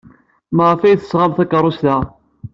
Maɣef 0.55 0.81
ay 0.81 0.95
d-tesɣam 0.95 1.31
takeṛṛust-a? 1.33 1.95